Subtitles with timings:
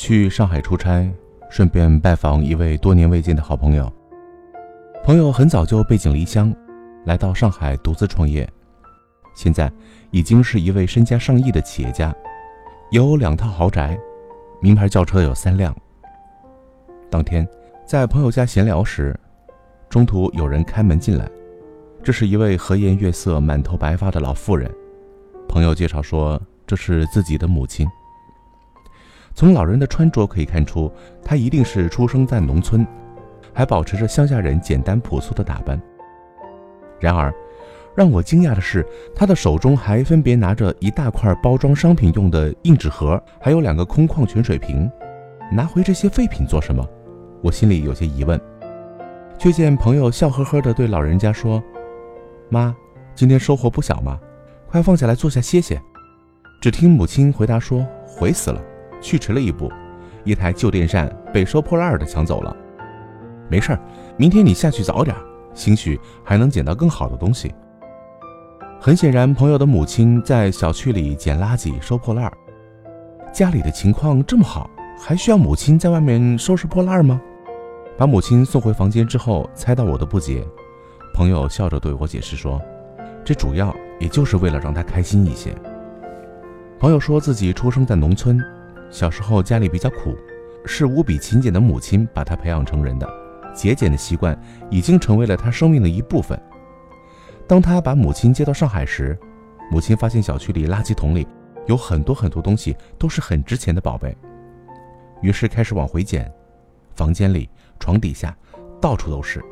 [0.00, 1.12] 去上海出差，
[1.50, 3.92] 顺便拜访一位多年未见的好朋友。
[5.04, 6.50] 朋友很早就背井离乡，
[7.04, 8.48] 来到上海独自创业，
[9.36, 9.70] 现在
[10.10, 12.14] 已经是一位身家上亿的企业家，
[12.92, 13.94] 有两套豪宅，
[14.62, 15.76] 名牌轿车有三辆。
[17.10, 17.46] 当天
[17.84, 19.14] 在朋友家闲聊时，
[19.90, 21.30] 中途有人开门进来，
[22.02, 24.74] 这是一位和颜悦色、满头白发的老妇人。
[25.46, 27.86] 朋友介绍说，这是自己的母亲。
[29.34, 30.90] 从老人的穿着可以看出，
[31.24, 32.86] 他一定是出生在农村。
[33.52, 35.80] 还保持着乡下人简单朴素的打扮。
[37.00, 37.34] 然而，
[37.96, 44.90] 让我惊讶的是，他的手中还分别拿着一大块包装商品用的硬纸盒，还有两个空矿泉水瓶。
[45.50, 46.88] 拿回这些废品做什么？
[47.42, 48.40] 我心里有些疑问。
[49.36, 51.60] 却见朋友笑呵呵地对老人家说
[52.50, 52.74] ：“妈，
[53.16, 54.16] 今天收获不小嘛，
[54.68, 55.80] 快放下来坐下歇歇。”
[56.62, 58.62] 只听母亲回答说：“悔死了，
[59.00, 59.70] 去迟了一步，
[60.24, 62.56] 一台旧电扇被收破烂的抢走了。”
[63.50, 63.80] 没事儿，
[64.16, 65.16] 明天你下去早点，
[65.54, 67.52] 兴许还能捡到更好的东西。
[68.80, 72.32] 很显然，朋友的母亲在小区里捡垃圾、收破烂儿。
[73.32, 77.20] 家里的情况这么好，还需要母亲在外面收拾破烂吗？
[77.98, 80.42] 把母亲送回房间之后，猜到我的不解，
[81.12, 82.58] 朋友笑着对我解释说
[83.22, 85.54] ：“这主要也就是为了让她开心一些。”
[86.80, 88.42] 朋友说自己出生在农村，
[88.90, 90.16] 小时候家里比较苦，
[90.64, 93.08] 是无比勤俭的母亲把他培养成人的。
[93.54, 94.38] 节俭的习惯
[94.70, 96.40] 已经成为了他生命的一部分。
[97.46, 99.18] 当他把母亲接到上海时，
[99.70, 101.26] 母亲发现小区里垃圾桶里
[101.66, 104.16] 有很多很多东西，都是很值钱的宝贝，
[105.20, 106.32] 于是开始往回捡。
[106.94, 108.36] 房间里、床底下，
[108.80, 109.42] 到处都是。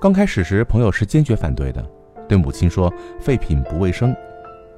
[0.00, 1.84] 刚开始时，朋友是坚决反对的，
[2.28, 4.14] 对母亲说废品不卫生，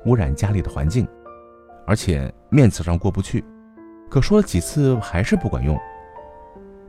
[0.04, 1.06] 污染家里的环境，
[1.86, 3.44] 而且面子上过不去。
[4.08, 5.78] 可说了几次还是不管用。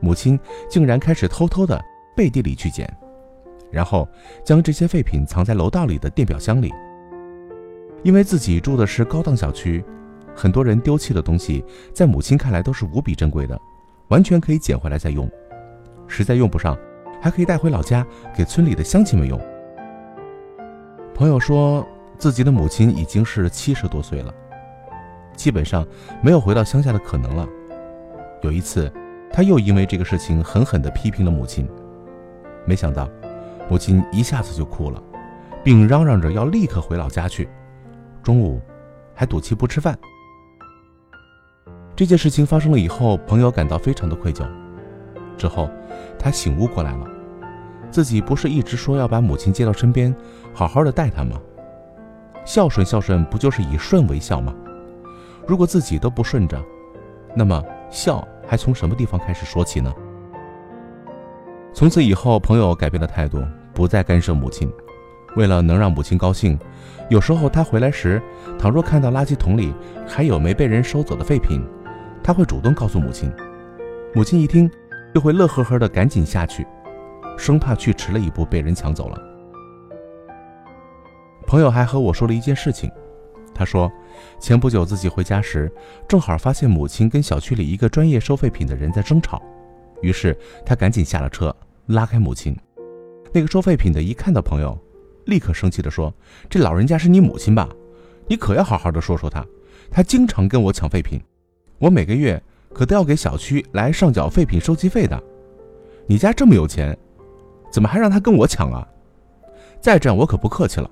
[0.00, 1.78] 母亲竟然开始偷偷的
[2.16, 2.90] 背地里去捡，
[3.70, 4.08] 然后
[4.44, 6.72] 将这些废品藏在楼道里的电表箱里。
[8.02, 9.84] 因为自己住的是高档小区，
[10.34, 13.60] 很多人丢弃的东西，在母亲看来都是无比珍贵的，
[14.08, 15.30] 完全可以捡回来再用。
[16.08, 16.74] 实在用不上，
[17.20, 19.38] 还可以带回老家给村里的乡亲们用。
[21.14, 24.34] 朋友说自己的母亲已经是七十多岁了，
[25.40, 25.86] 基本上
[26.22, 27.48] 没有回到乡下的可能了。
[28.42, 28.92] 有一次。
[29.32, 31.64] 他又因为这个事情狠狠地批评了母亲，
[32.66, 33.08] 没想到，
[33.68, 35.00] 母亲一下子就哭了，
[35.62, 37.48] 并嚷嚷着要立刻回老家去，
[38.24, 38.60] 中午
[39.14, 39.96] 还赌气不吃饭。
[41.94, 44.44] 这件事情发生了以后，朋友感到非常的愧疚。
[45.38, 45.70] 之后，
[46.18, 47.06] 他醒悟过来了，
[47.88, 50.12] 自己不是一直说要把母亲接到身边，
[50.52, 51.40] 好好的待她吗？
[52.44, 54.52] 孝顺孝顺，不就是以顺为孝吗？
[55.46, 56.62] 如果自己都不顺着，
[57.34, 58.26] 那么孝。
[58.46, 59.94] 还从什么地方开始说起呢？
[61.72, 63.40] 从此以后，朋友改变了态度，
[63.72, 64.68] 不再干涉母亲。
[65.36, 66.58] 为了能让母亲高兴，
[67.10, 68.20] 有时候他回来时，
[68.58, 69.72] 倘若看到垃圾桶里
[70.04, 71.64] 还有没被人收走的废品，
[72.24, 73.32] 他会主动告诉母亲。
[74.16, 74.68] 母亲一听，
[75.14, 76.66] 就会乐呵呵的赶紧下去，
[77.38, 79.16] 生怕去迟了一步被人抢走了。
[81.46, 82.90] 朋友还和我说了一件事情。
[83.60, 83.92] 他说，
[84.38, 85.70] 前不久自己回家时，
[86.08, 89.42] 正好发现母亲跟小区里一个专业收废品的人在争吵，
[90.00, 90.34] 于是
[90.64, 91.54] 他赶紧下了车，
[91.88, 92.56] 拉开母亲。
[93.34, 94.78] 那个收废品的一看到朋友，
[95.26, 96.10] 立刻生气地说
[96.48, 97.68] ：“这老人家是你母亲吧？
[98.28, 99.44] 你可要好好的说说她，
[99.90, 101.20] 她经常跟我抢废品，
[101.78, 105.22] 我每个月可都要给小区来上缴废品收集费的。
[106.06, 106.96] 你家这么有钱，
[107.70, 108.88] 怎么还让她跟我抢啊？
[109.82, 110.90] 再这样我可不客气了。”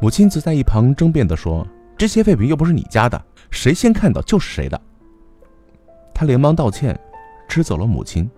[0.00, 1.66] 母亲则在一旁争辩地说
[1.98, 3.20] ：“这些废品又不是你家的，
[3.50, 4.80] 谁先看到就是谁的。”
[6.14, 6.98] 他连忙道歉，
[7.48, 8.30] 支走了母亲，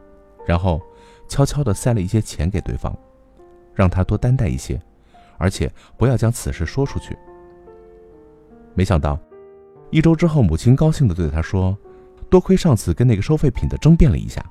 [0.47, 0.81] 然后
[1.29, 2.97] 悄悄地塞了一些钱给对方，
[3.75, 4.81] 让他多担待一些，
[5.37, 7.17] 而且不要将此事说出去。
[8.75, 9.19] 没想到，
[9.91, 11.77] 一周之后，母亲高兴地对他说
[12.31, 14.43] ：“多亏上次跟那个收废品的争辩了一下，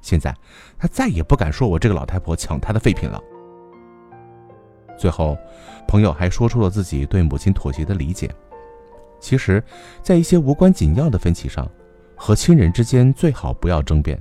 [0.00, 0.34] 现在
[0.76, 3.22] 他再也不敢说我这个老太婆抢他的废品了。”
[5.02, 5.36] 最后，
[5.88, 8.30] 朋友还说出了自己对母亲妥协的理解。
[9.18, 9.60] 其实，
[10.00, 11.68] 在一些无关紧要的分歧上，
[12.14, 14.16] 和亲人之间最好不要争辩，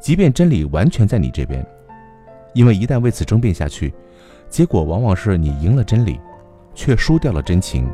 [0.00, 1.64] 即便真理完全在你这边，
[2.52, 3.94] 因为一旦为此争辩下去，
[4.48, 6.20] 结果往往是你赢了真理，
[6.74, 7.88] 却输掉了真情。